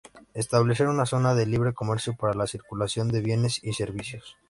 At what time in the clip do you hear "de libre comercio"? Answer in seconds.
1.35-2.15